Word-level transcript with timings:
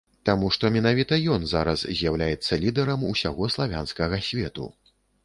Таму 0.27 0.47
што 0.53 0.69
менавіта 0.77 1.19
ён 1.35 1.43
зараз 1.51 1.83
з'яўляецца 1.99 2.59
лідэрам 2.63 3.05
усяго 3.11 3.51
славянскага 3.57 4.23
свету. 4.31 4.65